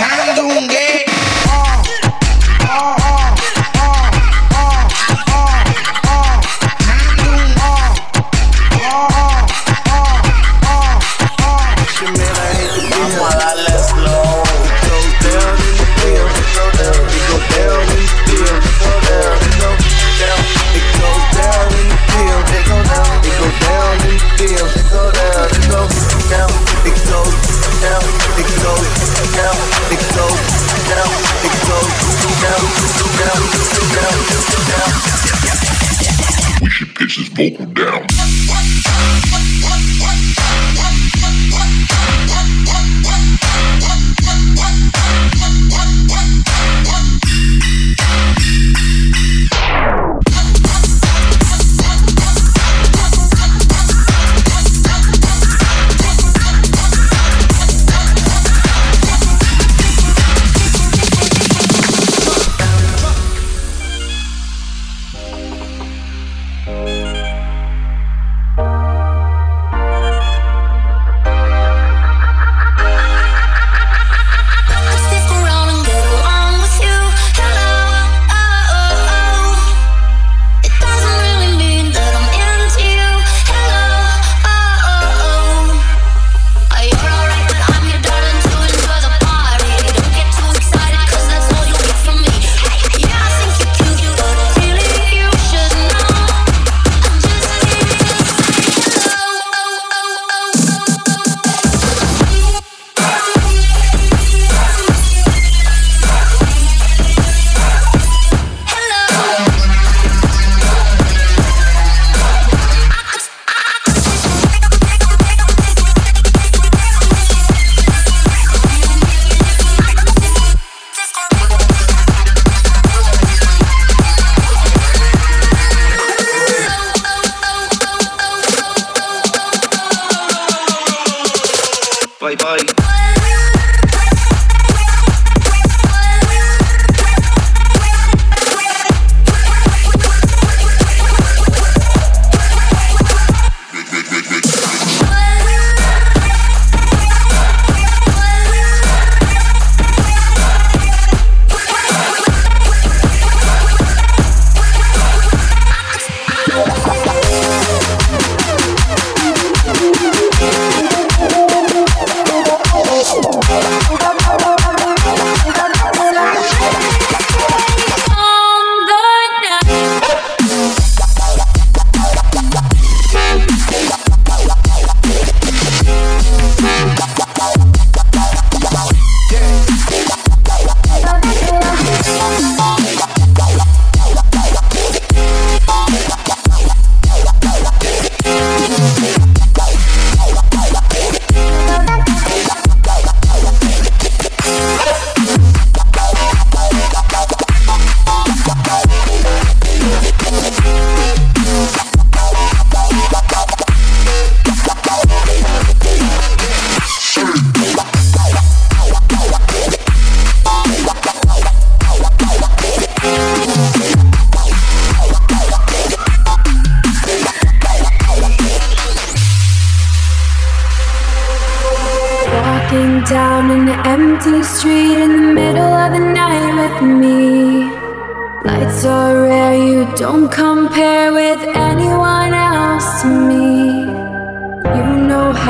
ഞാനെന്തും 0.00 0.48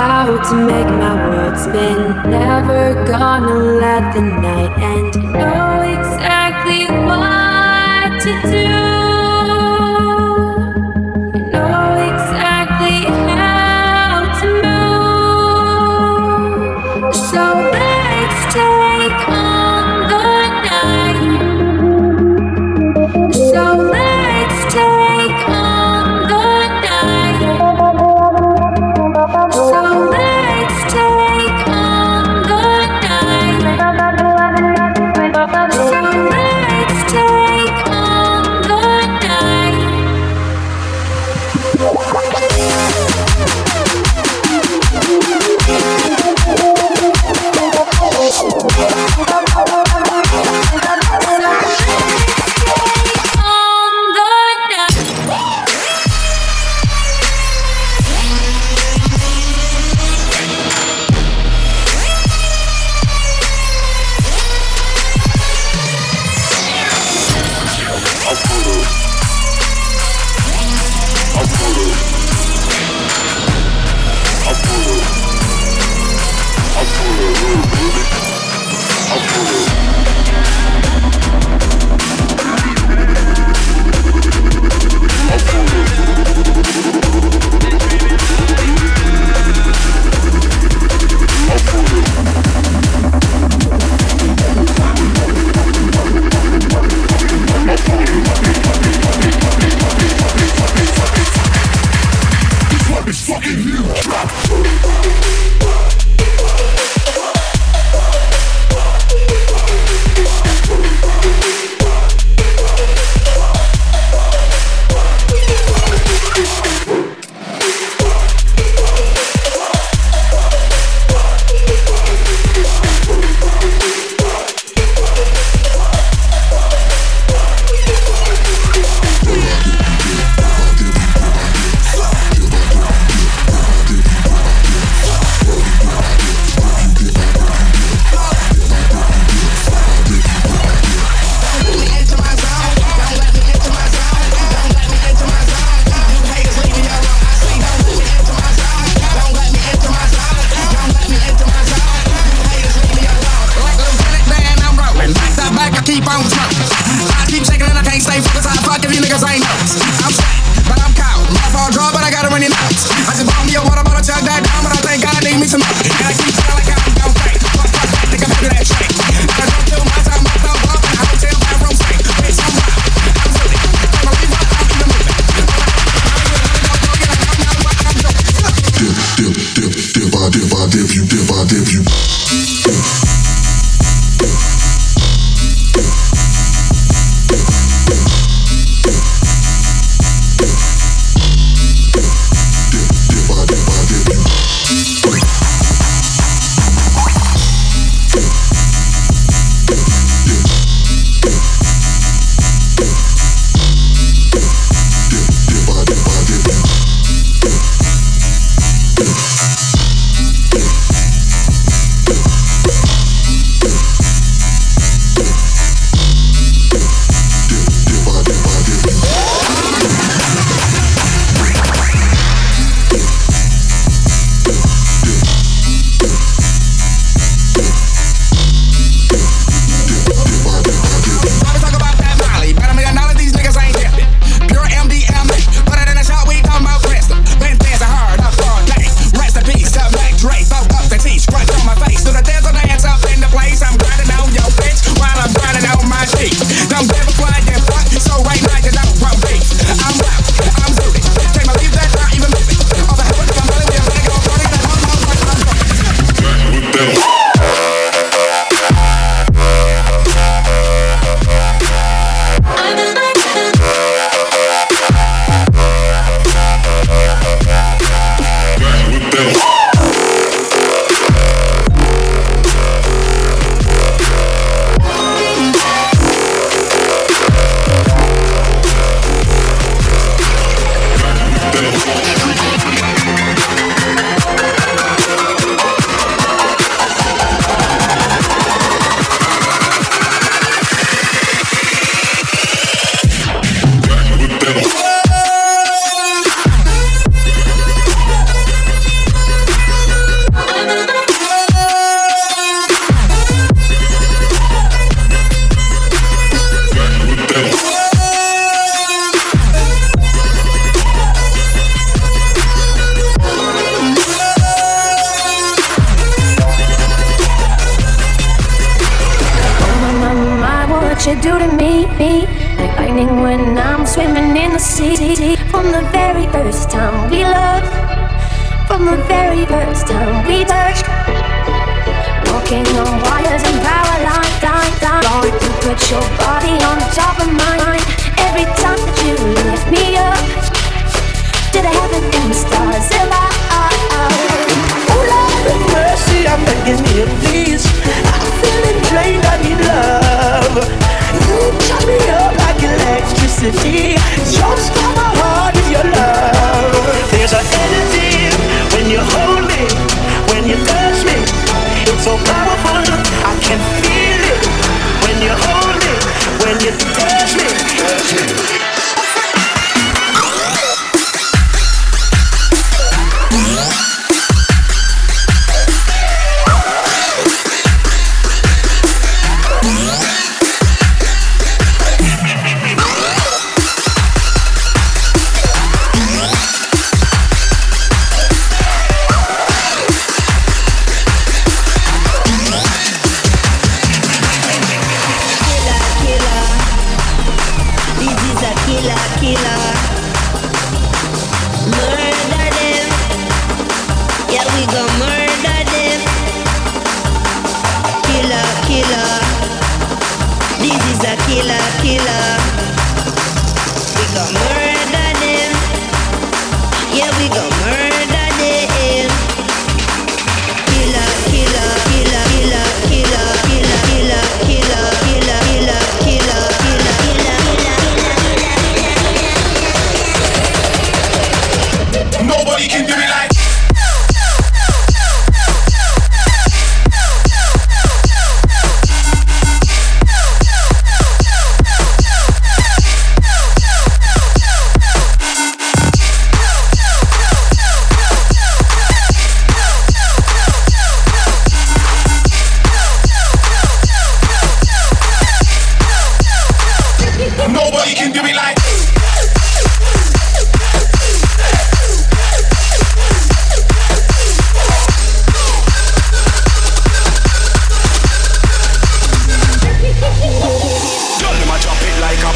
How 0.08 0.24
to 0.24 0.54
make 0.54 0.86
my 0.86 1.14
world 1.28 1.58
spin. 1.58 2.30
Never 2.30 2.94
gonna 3.04 3.52
let 3.54 4.14
the 4.14 4.22
night 4.22 4.72
end. 4.78 5.22
Know 5.34 5.82
exactly 5.82 6.86
what 7.04 8.18
to 8.22 8.50
do. 8.50 8.97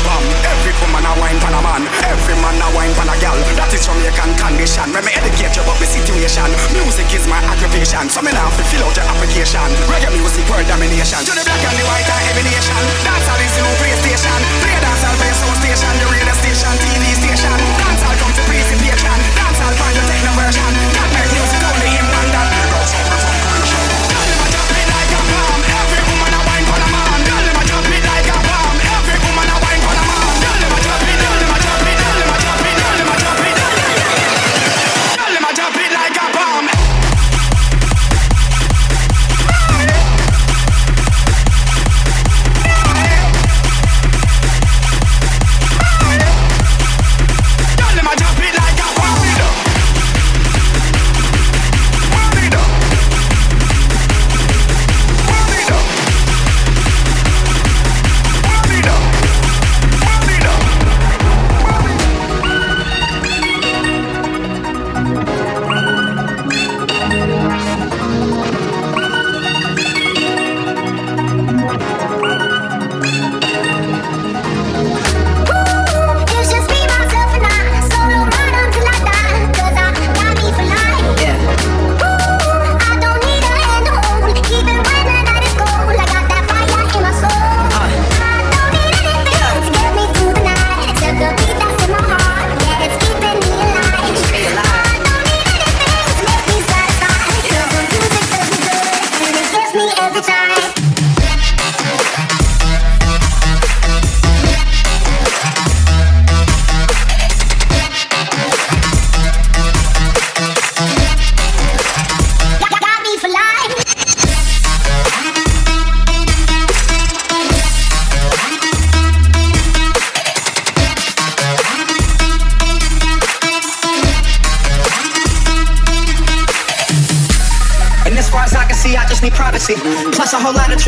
bam. 0.04 0.22
Every 0.46 0.74
woman 0.82 1.06
a 1.06 1.12
wine 1.18 1.38
pan 1.38 1.54
a 1.54 1.60
man. 1.62 1.82
Every 2.06 2.36
man 2.42 2.58
a 2.60 2.68
wine 2.74 2.94
pan 2.94 3.10
a 3.10 3.14
gal. 3.22 3.38
That 3.58 3.70
is 3.72 3.82
Jamaican 3.86 4.34
condition. 4.38 4.86
Let 4.92 5.06
me 5.06 5.12
educate 5.14 5.54
you 5.56 5.62
about 5.62 5.78
the 5.78 5.86
situation. 5.86 6.48
Music 6.74 7.08
is 7.14 7.24
my 7.30 7.40
occupation. 7.46 8.10
So 8.10 8.20
me 8.22 8.30
now 8.34 8.50
fi 8.52 8.62
fill 8.66 8.84
out 8.86 8.94
your 8.98 9.06
application. 9.06 9.68
Reggae 9.88 10.10
music 10.14 10.44
world 10.50 10.66
domination. 10.66 11.22
To 11.22 11.32
the 11.32 11.44
black 11.46 11.62
and 11.62 11.76
the 11.78 11.84
white 11.86 12.08
and 12.10 12.22
every 12.30 12.44
nation. 12.46 12.82
Dancehall 13.06 13.40
is 13.42 13.52
the 13.56 13.62
new 13.62 13.74
PlayStation. 13.78 14.38
Play 14.62 14.78
dancehall 14.82 15.16
play 15.18 15.32
sound 15.34 15.56
station. 15.62 15.92
The 16.02 16.06
radio 16.10 16.34
station, 16.42 16.72
TV 16.82 17.04
station. 17.16 17.58
Dancehall 17.78 18.16
come 18.18 18.34
to 18.34 18.42
presentation. 18.50 19.18
Dancehall 19.38 19.74
find 19.78 19.94
the 19.96 20.02
techno 20.10 20.32
version. 20.36 20.70
That 20.98 21.08
make 21.14 21.30
music 21.30 21.62
only. 21.62 22.01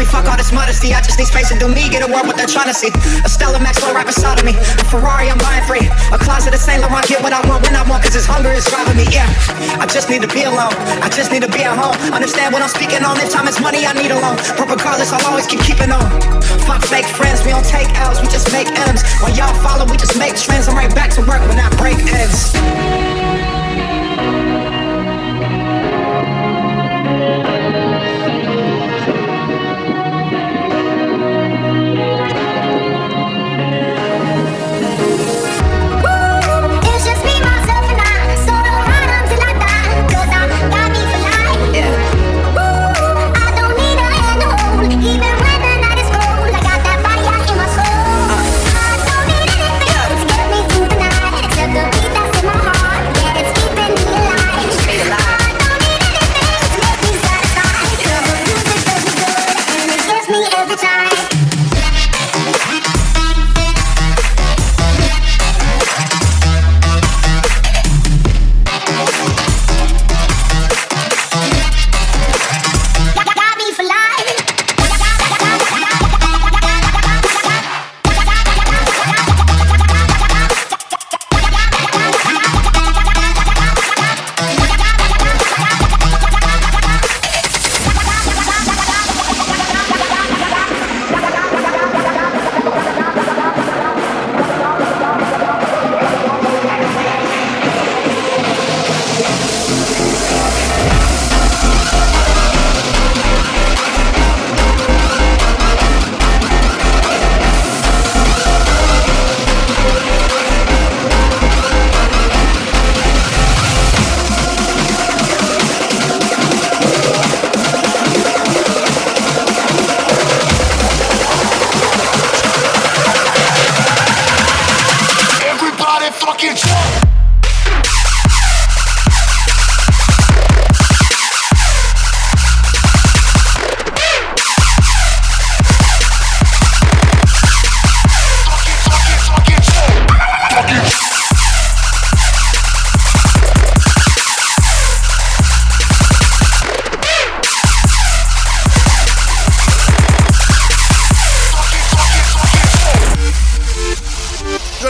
Fuck 0.02 0.26
all 0.26 0.34
this 0.34 0.50
modesty. 0.50 0.90
I 0.90 0.98
just 0.98 1.22
need 1.22 1.30
space 1.30 1.54
to 1.54 1.58
do 1.58 1.70
me, 1.70 1.86
get 1.86 2.02
a 2.02 2.10
world 2.10 2.26
what 2.26 2.34
they're 2.34 2.50
trying 2.50 2.66
to 2.66 2.74
see. 2.74 2.90
A 3.22 3.30
Stella 3.30 3.62
Maxwell 3.62 3.94
right 3.94 4.02
beside 4.02 4.42
of 4.42 4.44
me. 4.44 4.58
A 4.58 4.84
Ferrari, 4.90 5.30
I'm 5.30 5.38
buying 5.38 5.62
free. 5.70 5.86
A 6.10 6.18
closet 6.18 6.50
of 6.50 6.58
Saint 6.58 6.82
Laurent, 6.82 7.06
get 7.06 7.22
what 7.22 7.30
I 7.30 7.38
want 7.46 7.62
when 7.62 7.78
I 7.78 7.86
want, 7.86 8.02
cause 8.02 8.10
this 8.10 8.26
hunger 8.26 8.50
is 8.50 8.66
driving 8.66 8.98
me, 8.98 9.06
yeah. 9.14 9.30
I 9.78 9.86
just 9.86 10.10
need 10.10 10.26
to 10.26 10.30
be 10.34 10.42
alone. 10.50 10.74
I 10.98 11.06
just 11.14 11.30
need 11.30 11.46
to 11.46 11.52
be 11.54 11.62
at 11.62 11.78
home. 11.78 11.94
Understand 12.10 12.50
what 12.50 12.58
I'm 12.58 12.74
speaking 12.74 13.06
on. 13.06 13.22
If 13.22 13.30
time 13.30 13.46
is 13.46 13.62
money, 13.62 13.86
I 13.86 13.94
need 13.94 14.10
a 14.10 14.18
loan. 14.18 14.34
But 14.58 14.66
regardless, 14.66 15.14
I'll 15.14 15.22
always 15.30 15.46
keep 15.46 15.62
keeping 15.62 15.94
on. 15.94 16.10
Fuck 16.66 16.82
fake 16.90 17.06
friends, 17.06 17.46
we 17.46 17.54
don't 17.54 17.64
take 17.64 17.86
L's, 17.94 18.18
we 18.18 18.26
just 18.26 18.50
make 18.50 18.66
M's. 18.90 19.06
While 19.22 19.30
y'all 19.38 19.54
follow, 19.62 19.86
we 19.86 19.94
just 19.94 20.18
make 20.18 20.34
trends. 20.34 20.66
I'm 20.66 20.74
right 20.74 20.90
back 20.90 21.14
to 21.14 21.22
work 21.22 21.46
when 21.46 21.54
that 21.54 21.70
break 21.78 22.02
ends. 22.10 23.23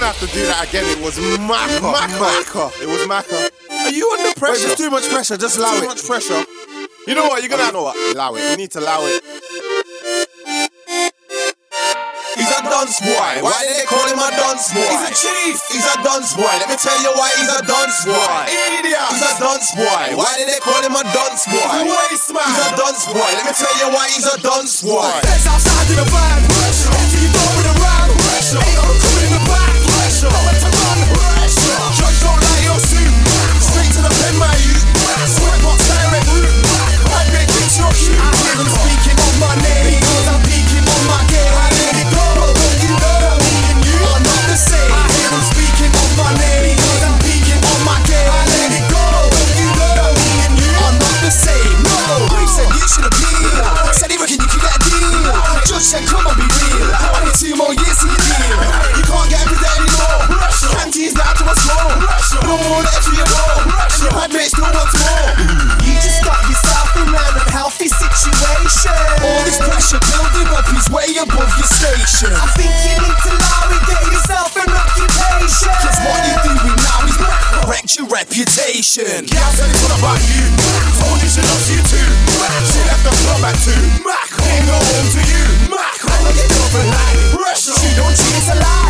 Have 0.05 0.21
to 0.21 0.29
do 0.37 0.45
that 0.45 0.69
again. 0.69 0.85
It 0.85 1.01
was 1.01 1.17
Maka. 1.41 1.81
Maka. 1.81 2.69
It 2.77 2.85
was 2.85 3.09
Maka. 3.09 3.49
Are 3.73 3.89
you 3.89 4.05
under 4.13 4.37
pressure? 4.37 4.69
Wait, 4.69 4.77
there's 4.77 4.77
too 4.77 4.93
much 4.93 5.09
pressure. 5.09 5.41
Just 5.41 5.57
allow 5.57 5.73
Too 5.73 5.77
it. 5.77 5.81
Too 5.81 5.97
much 5.97 6.05
pressure. 6.05 6.45
You 7.09 7.17
know 7.17 7.25
what? 7.25 7.41
You're 7.41 7.49
gonna 7.49 7.65
have 7.65 7.73
to 7.73 7.89
allow 8.13 8.37
it. 8.37 8.45
You 8.53 8.57
need 8.61 8.69
to 8.77 8.85
allow 8.85 9.01
it. 9.01 9.25
He's 12.37 12.53
a 12.53 12.61
dunce 12.69 13.01
boy. 13.01 13.33
Why 13.41 13.65
did 13.65 13.81
they 13.81 13.89
call 13.89 14.05
him 14.05 14.21
a 14.21 14.29
dunce 14.37 14.77
boy? 14.77 14.85
He's 14.85 15.09
a 15.09 15.13
chief. 15.17 15.57
He's 15.73 15.89
a 15.89 15.97
dunce 16.05 16.37
boy. 16.37 16.53
Let 16.53 16.69
me 16.69 16.77
tell 16.77 17.01
you 17.01 17.09
why 17.17 17.33
he's 17.41 17.49
a 17.49 17.65
dunce 17.65 18.05
boy. 18.05 18.45
Idiot. 18.53 19.09
He's 19.09 19.25
a 19.25 19.33
dunce 19.41 19.73
boy. 19.73 20.05
Why 20.21 20.37
did 20.37 20.53
they 20.53 20.61
call 20.61 20.85
him 20.85 21.01
a 21.01 21.05
dunce 21.17 21.49
boy? 21.49 21.65
He's 21.65 21.81
a 21.81 21.89
waste 21.89 22.29
man. 22.29 22.45
He's 22.45 22.61
a 22.61 22.77
dunce 22.77 23.09
boy. 23.09 23.25
Let 23.41 23.49
me 23.49 23.57
tell 23.57 23.73
you 23.81 23.89
why 23.89 24.13
he's 24.13 24.29
a 24.29 24.37
dunce 24.37 24.85
boy. 24.85 25.09
Feds 25.25 25.49
outside 25.49 25.89
in 25.89 25.97
the 25.97 26.09
van. 26.13 26.54
All 69.25 69.41
this 69.45 69.59
pressure 69.59 70.01
building 70.01 70.49
up 70.53 70.67
is 70.77 70.87
way 70.93 71.09
above 71.17 71.53
your 71.57 71.71
station. 71.71 72.33
I 72.33 72.49
think 72.57 72.73
you 72.85 72.97
need 73.01 73.19
to 73.25 73.33
lie 73.33 73.65
get 73.89 74.03
yourself 74.13 74.53
an 74.57 74.71
occupation. 74.73 75.75
Cause 75.81 75.99
what 76.05 76.21
you 76.25 76.37
doing 76.45 76.79
now 76.81 77.05
is 77.09 77.17
your 77.97 78.09
reputation. 78.09 79.29
Yeah, 79.29 79.49
said 79.55 79.71
it's 79.71 79.85
all 79.85 79.99
about 79.99 80.21
you. 80.29 80.45
Told 80.99 81.19
you 81.23 81.29
she 81.29 81.43
loves 81.43 81.69
you 81.71 81.81
too. 81.87 82.09
She 82.69 82.81
left 82.89 83.05
the 83.05 83.13
club 83.13 83.45
at 83.45 83.57
two. 83.63 83.73
Ain't 83.73 84.67
go 84.67 84.77
home 84.77 85.09
to 85.15 85.23
you. 85.23 85.45
I 85.73 86.17
know 86.23 86.33
your 86.33 86.49
girlfriend 86.49 86.91
like 86.91 87.19
pressure. 87.39 87.77
She 87.79 87.95
don't 87.97 88.15
cheat, 88.17 88.37
it's 88.37 88.51
a 88.51 88.57
lie. 88.61 88.84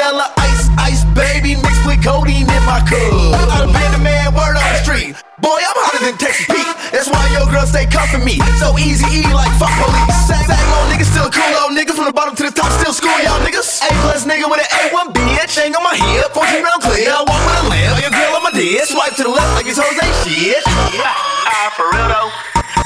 Vanilla 0.00 0.32
ice, 0.40 0.64
ice 0.80 1.04
baby 1.12 1.60
mixed 1.60 1.84
with 1.84 2.00
codeine 2.00 2.48
in 2.48 2.64
my 2.64 2.80
cup. 2.88 3.36
I 3.36 3.44
done 3.52 3.68
been 3.68 3.92
a 3.92 4.00
man, 4.00 4.32
word 4.32 4.56
on 4.56 4.64
the 4.64 4.80
street. 4.80 5.12
Boy, 5.44 5.60
I'm 5.60 5.76
hotter 5.76 6.00
than 6.08 6.16
Texas 6.16 6.48
Pete. 6.48 6.72
That's 6.88 7.04
why 7.12 7.20
your 7.36 7.44
girl 7.52 7.68
stay 7.68 7.84
cuffing 7.84 8.24
me. 8.24 8.40
So 8.56 8.80
easy 8.80 9.04
E 9.12 9.28
like 9.28 9.52
fuck 9.60 9.68
police. 9.76 10.16
Same, 10.24 10.48
old 10.72 10.88
nigga, 10.88 11.04
still 11.04 11.28
cool 11.28 11.52
old 11.60 11.76
nigga. 11.76 11.92
From 11.92 12.08
the 12.08 12.16
bottom 12.16 12.32
to 12.32 12.48
the 12.48 12.54
top, 12.56 12.72
still 12.80 12.96
school 12.96 13.12
y'all 13.20 13.44
niggas. 13.44 13.84
A 13.84 13.92
plus 14.00 14.24
nigga 14.24 14.48
with 14.48 14.64
an 14.64 14.72
A1 14.88 15.12
bitch. 15.12 15.60
Ain't 15.60 15.76
on 15.76 15.84
my 15.84 15.92
hip, 15.92 16.32
14 16.32 16.64
round 16.64 16.80
clear. 16.80 17.12
I 17.12 17.20
walk 17.20 17.44
with 17.44 17.60
a 17.60 17.64
limp. 17.68 18.00
Your 18.00 18.14
girl 18.16 18.40
on 18.40 18.42
my 18.48 18.56
did. 18.56 18.80
Swipe 18.88 19.20
to 19.20 19.28
the 19.28 19.32
left 19.36 19.52
like 19.52 19.68
it's 19.68 19.76
Jose 19.76 20.00
shit. 20.24 20.64
Ah, 20.64 21.68
for 21.76 21.92
real. 21.92 22.19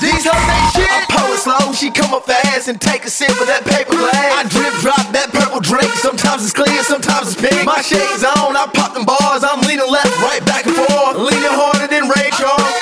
These 0.00 0.26
hoes 0.26 0.48
ain't 0.50 0.70
shit. 0.74 0.90
I 0.90 1.06
pour 1.10 1.28
it 1.30 1.40
slow, 1.40 1.72
she 1.72 1.90
come 1.90 2.14
up 2.14 2.26
fast 2.26 2.68
and 2.68 2.80
take 2.80 3.04
a 3.04 3.10
sip 3.10 3.30
of 3.30 3.46
that 3.46 3.62
paper 3.64 3.94
glass. 3.94 4.30
I 4.34 4.42
drip 4.50 4.74
drop 4.82 5.06
that 5.14 5.30
purple 5.30 5.60
drink. 5.60 5.90
Sometimes 6.02 6.42
it's 6.44 6.52
clear, 6.54 6.82
sometimes 6.82 7.32
it's 7.32 7.38
pink. 7.40 7.64
My 7.64 7.80
shades 7.80 8.24
on, 8.24 8.56
I 8.56 8.66
pop 8.74 8.94
them 8.94 9.04
bars. 9.06 9.44
I'm 9.46 9.62
leaning 9.62 9.86
left, 9.86 10.10
right, 10.20 10.42
back 10.44 10.66
and 10.66 10.74
forth. 10.74 11.16
Leaning 11.22 11.54
harder 11.54 11.86
than 11.86 12.10
Ray 12.10 12.30
Charles. 12.34 12.73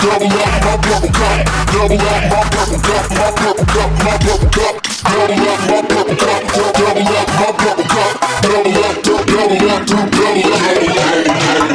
Double 0.00 0.32
up 0.32 0.48
my 0.64 0.76
purple 0.80 1.12
cup, 1.12 1.44
double 1.72 2.00
up 2.00 2.24
my 2.32 2.40
purple 2.48 2.80
cup, 2.80 3.04
my 3.12 3.28
purple 3.36 3.66
cup, 3.68 3.90
my 4.00 4.16
purple 4.16 4.48
cup, 4.48 4.74
double 5.04 5.44
up 5.44 5.60
my 5.68 5.80
purple 5.84 6.16
cup, 6.16 6.40
double 6.56 7.04
up 7.04 7.28
my 7.36 7.52
purple 7.60 7.84
cup, 7.84 8.12
double 8.40 8.80
up, 8.80 8.96
double 9.04 9.68
up, 9.68 9.86
double 9.86 10.08
up. 10.08 10.40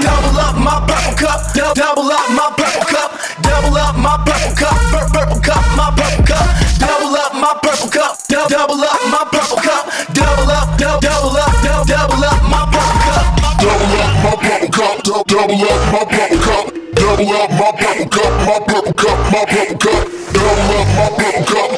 Double 0.02 0.40
up 0.42 0.56
my 0.58 0.74
purple 0.90 1.16
cup, 1.22 1.40
double 1.76 2.10
up 2.10 2.26
my 2.34 2.50
purple 2.58 2.86
cup, 2.90 3.12
double 3.46 3.78
up 3.78 3.96
my 3.96 4.18
purple 4.26 4.56
cup, 4.58 4.74
purple 4.90 5.40
cup, 5.46 5.64
my 5.78 5.94
purple 5.94 6.26
cup, 6.26 6.50
double 6.82 7.14
up 7.16 7.34
my 7.38 7.54
purple 7.62 7.90
cup, 7.94 8.18
double 8.28 8.82
up 8.82 9.02
my 9.06 9.22
purple 9.30 9.62
cup, 9.62 9.86
double 10.14 10.50
up, 10.50 10.78
double 10.78 11.38
up, 11.38 11.54
double 11.86 12.26
up 12.26 12.42
my 12.50 12.66
purple 12.74 13.06
cup. 13.06 13.38
Double 13.62 13.94
up 14.02 14.14
my 14.24 14.34
purple 14.42 14.70
cup, 14.74 15.04
double 15.28 15.62
up 15.62 15.94
my 15.94 16.06
purple 16.10 16.40
cup, 16.42 16.75
double 17.18 17.32
up 17.32 17.50
my 17.52 17.72
purple 17.72 18.10
cup, 18.10 18.32
my 18.46 18.60
purple 18.60 18.94
cup, 18.94 19.32
my 19.32 19.46
purple 19.46 19.78
cup, 19.78 20.08
double 20.34 20.76
up 20.76 20.88
my 20.98 21.10
purple 21.16 21.46
cup, 21.46 21.75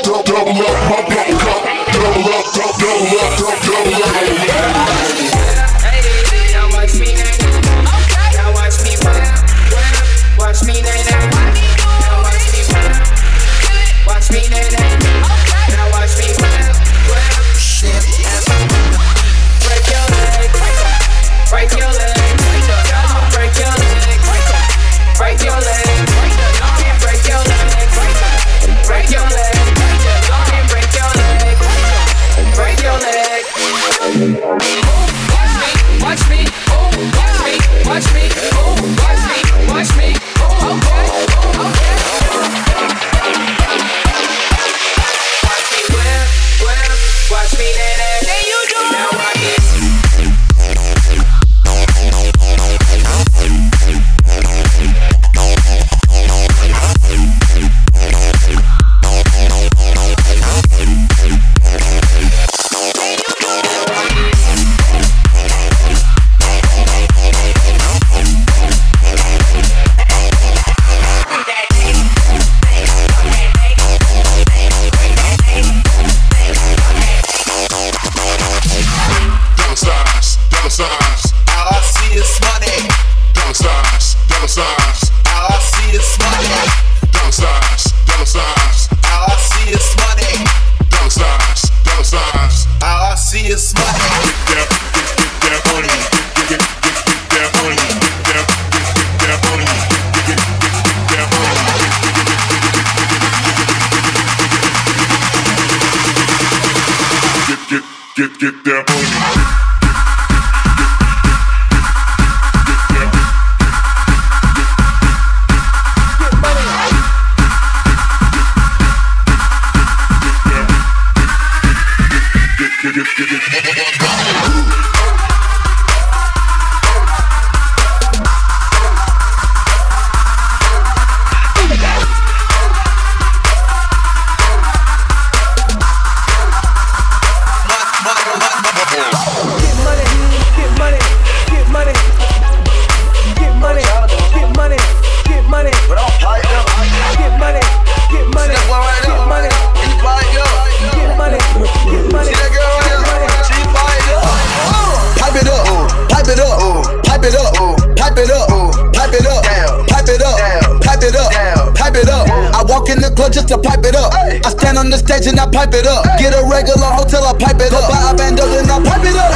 on 164.88 164.92
the 164.92 165.04
stage 165.04 165.28
and 165.28 165.36
I 165.36 165.44
pipe 165.52 165.76
it 165.76 165.84
up. 165.84 166.08
Get 166.16 166.32
a 166.32 166.40
regular 166.48 166.88
hotel, 166.96 167.28
I 167.28 167.36
pipe 167.36 167.60
it 167.60 167.76
up. 167.76 167.92
Buy 167.92 168.08
a 168.08 168.16
bando 168.16 168.48
and 168.56 168.72
I 168.72 168.80
pipe 168.80 169.04
it 169.04 169.20
up. 169.20 169.36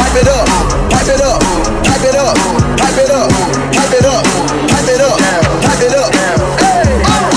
Pipe 0.00 0.16
it 0.16 0.28
up, 0.32 0.48
pipe 0.88 1.12
it 1.12 1.20
up, 1.20 1.40
pipe 1.84 2.08
it 2.08 2.16
up, 2.16 2.32
pipe 2.80 2.96
it 2.96 3.12
up, 3.12 3.28
pipe 3.76 3.92
it 3.92 4.06
up, 4.08 4.24
pipe 4.72 4.88
it 4.88 5.00
up, 5.04 5.16
pipe 5.60 5.84
it 5.84 5.92
up. 5.92 6.08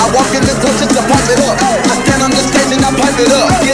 I 0.00 0.04
walk 0.16 0.32
in 0.32 0.40
the 0.48 0.56
club 0.64 0.74
just 0.80 0.96
to 0.96 1.02
pipe 1.04 1.28
it 1.28 1.40
up. 1.44 1.60
I 1.60 1.94
stand 2.00 2.24
on 2.24 2.30
the 2.32 2.40
stage 2.40 2.72
and 2.72 2.84
I 2.88 2.90
pipe 2.96 3.20
it 3.20 3.32
up. 3.36 3.69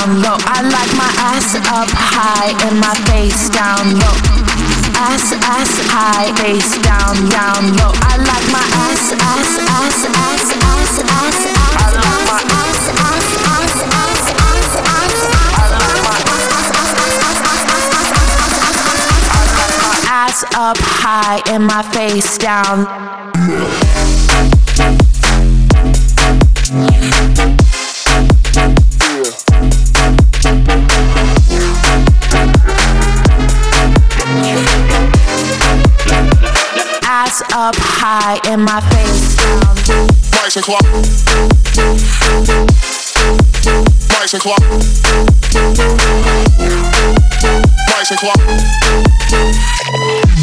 down 0.00 0.22
low. 0.22 0.36
I 0.46 0.62
like 0.62 0.92
my 0.96 1.12
ass 1.28 1.54
up 1.56 1.88
high 1.92 2.56
and 2.66 2.80
my 2.80 2.94
face 3.12 3.50
down 3.50 3.98
low. 4.00 4.16
Ass, 4.96 5.32
ass 5.44 5.72
high, 5.92 6.32
face 6.40 6.78
down, 6.80 7.16
down 7.28 7.76
low. 7.76 7.92
I 8.08 8.16
like 8.16 8.46
my 8.48 8.64
ass, 8.88 9.12
ass, 9.12 9.58
ass, 9.60 10.04
ass, 10.08 10.56
ass, 10.56 11.04
ass, 11.04 11.36
ass, 11.40 11.96
ass, 12.00 12.48
ass, 12.60 12.88
ass, 12.96 13.28
ass, 13.40 13.44
ass, 13.44 14.00
ass, 14.00 14.24
ass, 14.30 14.64
ass. 19.20 19.58
Ass 20.08 20.44
up 20.54 20.78
high 20.80 21.42
and 21.52 21.66
my 21.66 21.82
face 21.92 22.38
down. 22.38 22.86
up 37.54 37.74
high 37.76 38.38
in 38.52 38.60
my 38.60 38.80
face 38.90 39.36
down. 39.36 39.74
Nice 40.32 40.56
and 40.56 40.64
clock. 40.64 40.84
Nice 44.08 44.34
and 44.34 44.42
clock. 44.42 44.60
Nice 47.88 48.10
and 48.10 48.20
clock. 48.20 48.40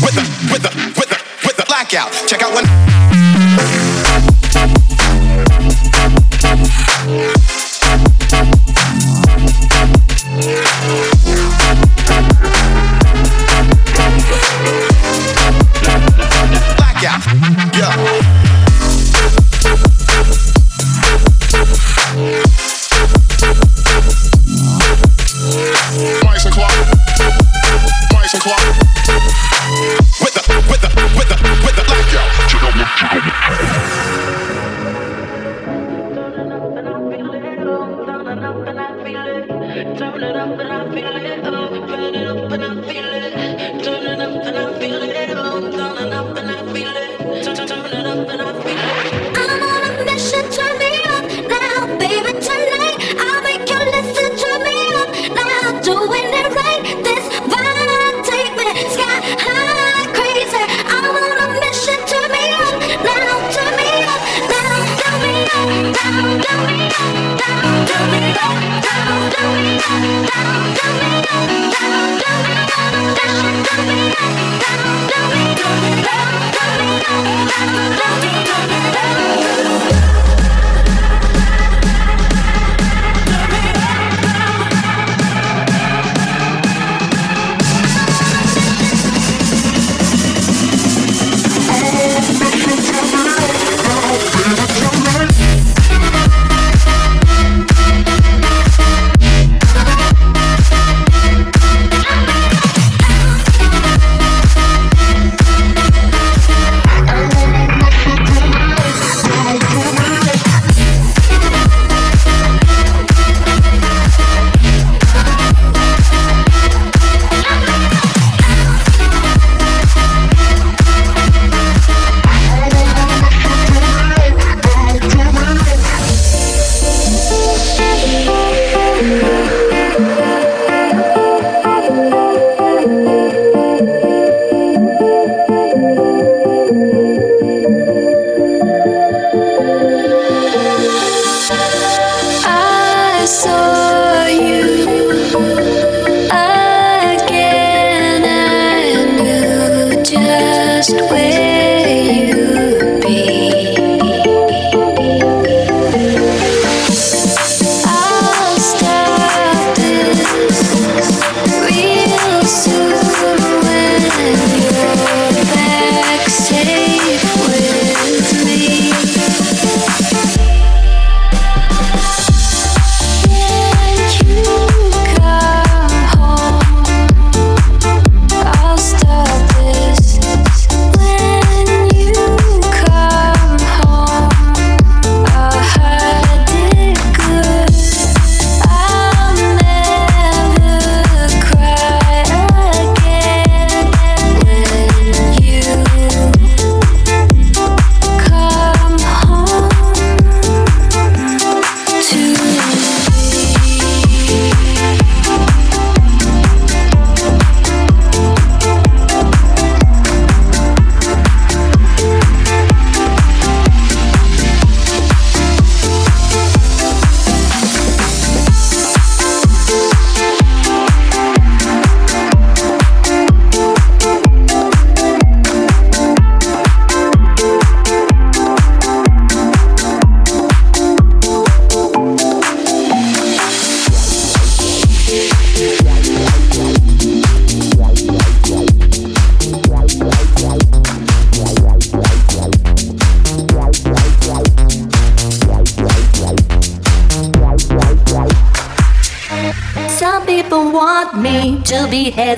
With 0.01 0.15
the, 0.15 0.23
with 0.51 0.61
the, 0.61 0.71
with 0.97 1.09
the, 1.09 1.17
with 1.45 1.57
the 1.57 1.65
blackout. 1.67 2.11
Check 2.27 2.41
out 2.41 2.53
when. 2.53 3.87
pour. 28.39 28.87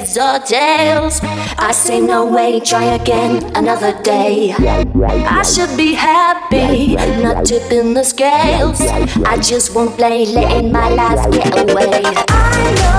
heads 0.10 0.18
or 0.18 0.46
tails. 0.46 1.20
I 1.58 1.72
say 1.72 2.00
no 2.00 2.26
way, 2.26 2.60
try 2.60 2.96
again 2.96 3.44
another 3.56 4.02
day. 4.02 4.54
I 4.54 5.44
should 5.44 5.76
be 5.78 5.94
happy, 5.94 6.96
not 7.22 7.46
tipping 7.46 7.94
the 7.94 8.04
scales. 8.04 8.82
I 8.82 9.38
just 9.38 9.76
won't 9.76 9.96
play, 9.96 10.26
letting 10.26 10.72
my 10.72 10.90
life 10.90 11.32
get 11.32 11.70
away. 11.70 12.02
I 12.30 12.76
know. 12.76 12.99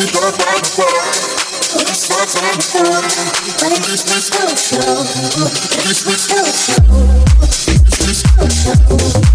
we 0.00 0.06
got 0.12 0.32
by 0.32 0.56
the 0.56 0.72
bar. 0.80 1.04
We 1.76 1.92
start 1.92 2.32
on 2.40 2.56
the 2.56 2.64
phone. 2.64 3.04
Well, 3.60 3.76
at 3.76 3.84
least 3.86 4.08
we 4.08 4.20
start 4.20 4.56
slow. 4.56 5.04
At 5.76 5.84
least 5.84 6.06
we 6.06 6.14
start 6.14 6.54
slow. 6.56 6.88
At 7.42 7.68
least 7.68 8.24
we 8.40 8.48
start 8.48 8.50
slow. 8.50 9.29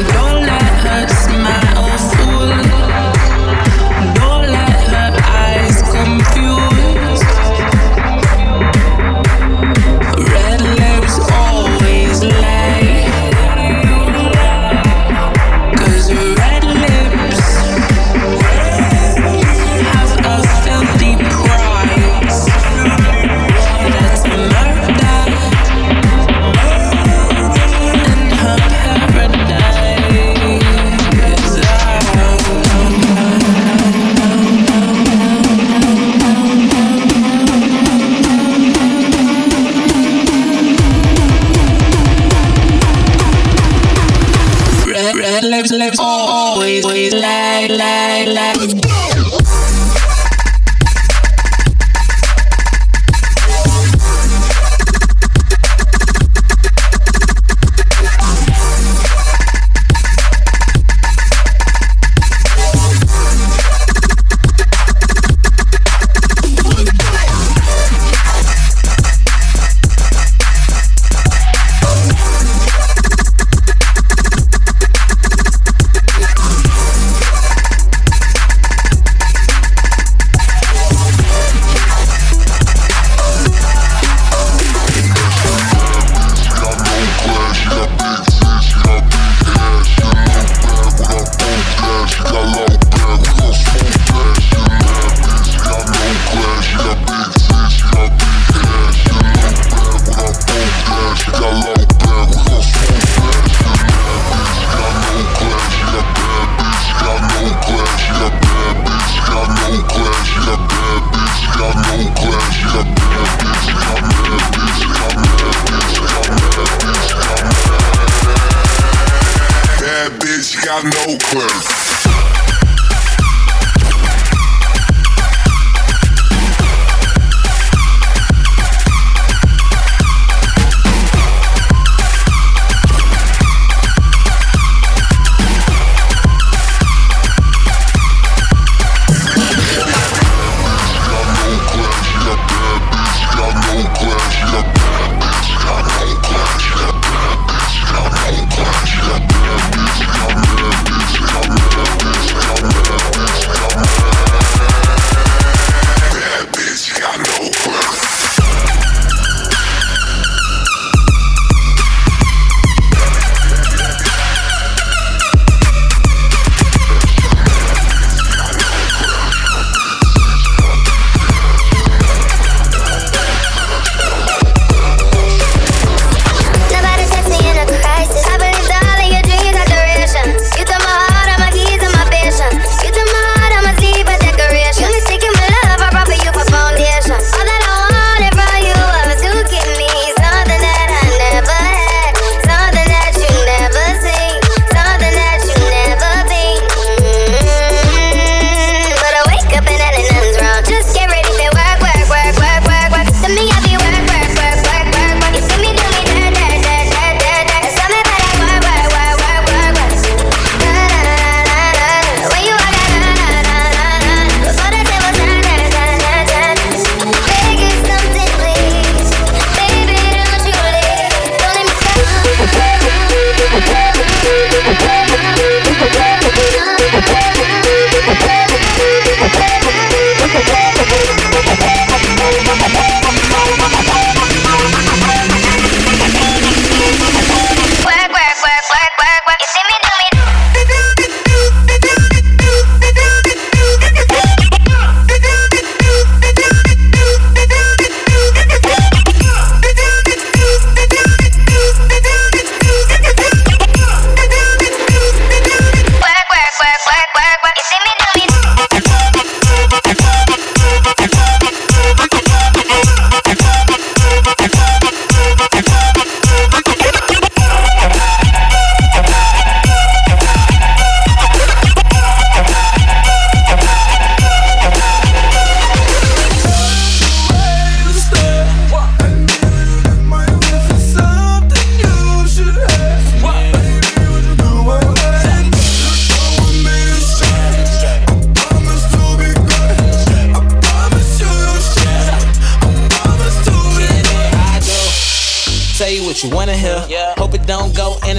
No, 0.00 0.29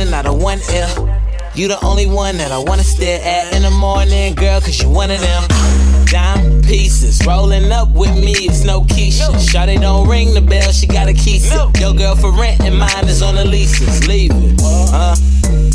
running 0.02 0.14
out 0.14 0.26
of 0.26 0.42
one 0.42 0.60
L. 0.70 1.20
You 1.54 1.68
the 1.68 1.84
only 1.86 2.06
one 2.06 2.38
that 2.38 2.52
I 2.52 2.58
wanna 2.58 2.84
stare 2.84 3.22
at 3.24 3.54
in 3.54 3.62
the 3.62 3.72
morning, 3.72 4.34
girl, 4.36 4.60
cause 4.62 4.82
you 4.82 4.90
one 4.90 5.12
of 5.12 5.20
them. 5.20 5.44
Dime 6.06 6.62
pieces, 6.62 7.26
rolling 7.26 7.72
up 7.72 7.90
with 7.90 8.16
me, 8.16 8.32
it's 8.32 8.64
no 8.64 8.82
Keisha. 8.82 9.30
Shawty 9.36 9.80
don't 9.80 10.08
ring 10.08 10.34
the 10.34 10.42
bell, 10.42 10.72
she 10.72 10.88
got 10.88 11.08
a 11.08 11.14
key. 11.14 11.40
Sip. 11.40 11.78
Your 11.80 11.94
girl 11.94 12.16
for 12.16 12.32
rent 12.32 12.62
and 12.62 12.78
mine 12.78 13.08
is 13.08 13.22
on 13.22 13.36
the 13.36 13.46
leases, 13.46 14.08
leave 14.08 14.32
it. 14.34 14.60
huh? 14.62 15.16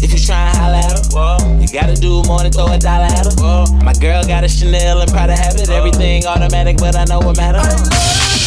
if 0.03 0.13
you 0.13 0.19
try 0.19 0.49
and 0.49 0.59
holla 0.59 0.79
at 0.79 0.93
her, 0.93 1.61
you 1.61 1.69
gotta 1.69 1.95
do 1.95 2.23
more 2.25 2.43
than 2.43 2.53
throw 2.53 2.67
a 2.73 2.79
dollar 2.79 3.05
at 3.05 3.27
her. 3.27 3.85
My 3.85 3.93
girl 3.95 4.25
got 4.25 4.45
a 4.45 4.49
Chanel 4.49 5.01
and 5.01 5.11
proud 5.11 5.27
to 5.27 5.37
have 5.37 5.55
it. 5.57 5.69
Everything 5.71 6.27
automatic, 6.27 6.79
but 6.79 6.97
I 6.97 7.05
know 7.05 7.21
what 7.21 7.37
matters. 7.37 8.46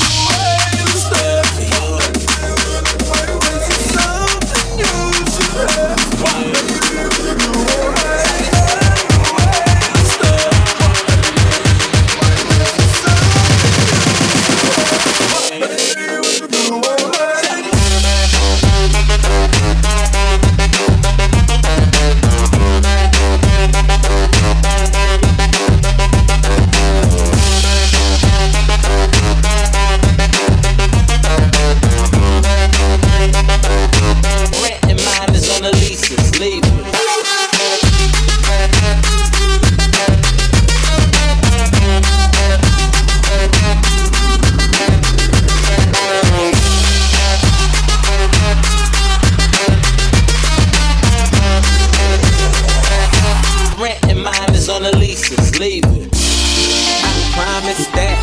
Mona 54.79 54.97
Lisa's 54.97 55.59
leaving. 55.59 56.07
I 56.07 57.11
promise 57.35 57.85
that. 57.99 58.15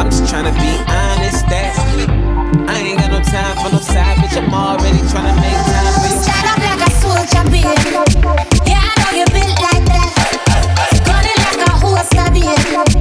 I'm 0.00 0.10
just 0.10 0.28
trying 0.28 0.42
to 0.42 0.50
be 0.58 0.74
honest 0.90 1.46
that. 1.46 1.70
I 2.66 2.82
ain't 2.82 2.98
got 2.98 3.12
no 3.12 3.22
time 3.22 3.54
for 3.62 3.70
no 3.70 3.78
savage. 3.78 4.34
I'm 4.36 4.52
already 4.52 4.98
trying 5.06 5.30
to 5.30 5.38
make 5.38 5.54
time 5.54 5.94
for 5.94 6.10
you. 6.10 6.18
Stand 6.18 6.50
up 6.50 6.58
like 6.66 6.82
a 6.82 6.90
soldier, 6.98 7.46
baby. 7.46 7.94
Yeah, 8.66 8.82
I 8.82 8.94
know 8.98 9.22
you 9.22 9.26
built 9.30 9.54
like 9.62 9.86
that. 9.86 10.10
Gunning 11.06 11.38
like 11.46 11.62
a 11.62 11.70
horse, 11.78 12.10
baby. 12.10 12.93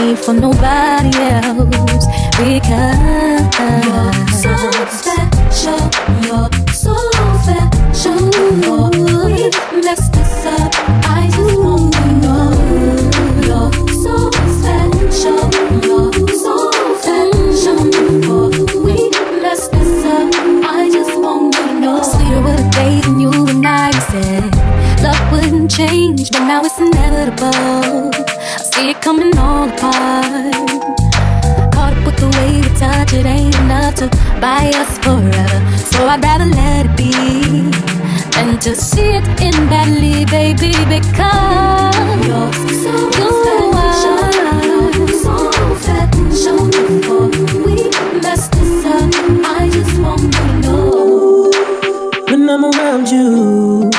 Need 0.00 0.18
for 0.18 0.32
nobody 0.32 1.10
else 1.16 2.06
because 2.38 3.50
you're 4.44 4.58
so 4.58 4.70
special. 4.98 5.80
You're 6.24 6.48
so 6.72 6.94
special. 7.44 8.90
We 9.26 9.82
messed 9.82 10.12
this 10.12 10.46
up. 10.46 10.72
Uh, 10.74 11.16
I 11.16 11.30
just 11.36 11.56
want 11.58 11.92
to 11.94 12.04
know 12.22 12.50
you're 13.48 13.72
so 14.04 14.14
special. 14.58 15.40
You're 15.86 16.12
so 16.44 16.54
special. 17.02 17.78
We 18.84 18.96
messed 19.42 19.72
this 19.72 20.04
up. 20.04 20.34
Uh, 20.34 20.78
I 20.78 20.90
just 20.92 21.14
want 21.20 21.54
to 21.54 21.80
know. 21.80 22.02
Sweeter 22.02 22.42
with 22.42 22.60
a 22.60 22.70
day 22.70 23.00
than 23.00 23.20
you 23.20 23.32
and 23.48 23.66
I 23.66 23.90
said. 24.10 24.44
Love 25.02 25.32
wouldn't 25.32 25.70
change, 25.70 26.30
but 26.30 26.44
now 26.46 26.62
it's 26.64 26.78
inevitable. 26.78 28.29
See 28.80 28.90
it 28.92 29.00
coming 29.02 29.36
all 29.36 29.68
apart. 29.68 30.54
Caught 31.74 31.92
up 31.98 32.06
with 32.06 32.16
the 32.16 32.28
way 32.36 32.62
we 32.62 32.68
touch, 32.78 33.12
it 33.12 33.26
ain't 33.26 33.54
enough 33.56 33.94
to 33.96 34.08
buy 34.40 34.72
us 34.74 34.96
forever. 35.04 35.60
So 35.76 36.06
I'd 36.06 36.22
rather 36.22 36.46
let 36.46 36.86
it 36.86 36.96
be 36.96 37.12
than 38.32 38.58
to 38.60 38.74
see 38.74 39.10
it 39.18 39.26
in 39.42 39.52
badly, 39.68 40.24
baby, 40.24 40.72
because 40.88 42.24
you're 42.26 42.52
so 42.82 42.92
you 43.18 43.28
are 43.76 43.92
so. 46.32 46.56
Before 46.88 47.28
we 47.66 47.76
mess 48.22 48.48
this 48.48 48.84
up, 48.86 49.10
I 49.44 49.68
just 49.70 50.00
want 50.00 50.32
to 50.32 50.44
know. 50.62 51.50
when 52.28 52.48
I'm 52.48 52.64
around 52.64 53.10
you. 53.10 53.90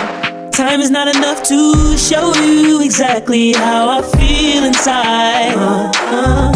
Time 0.52 0.82
is 0.82 0.90
not 0.90 1.08
enough 1.16 1.44
to 1.44 1.98
show 1.98 2.34
you 2.36 2.82
exactly 2.82 3.54
how 3.54 3.88
I 3.90 4.02
feel 4.02 4.21
inside. 4.64 5.56
Uh, 5.56 5.92
uh. 6.18 6.52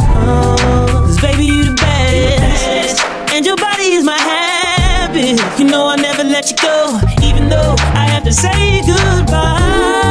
'Cause 1.05 1.19
baby, 1.21 1.45
you 1.45 1.63
the 1.65 1.73
best. 1.73 3.03
And 3.33 3.45
your 3.45 3.55
body 3.57 3.93
is 3.97 4.03
my 4.03 4.17
habit. 4.17 5.39
You 5.59 5.65
know 5.65 5.87
I'll 5.87 5.97
never 5.97 6.23
let 6.23 6.49
you 6.51 6.57
go, 6.57 6.99
even 7.23 7.49
though 7.49 7.75
I 8.01 8.05
have 8.13 8.23
to 8.23 8.33
say 8.33 8.81
goodbye. 8.85 10.04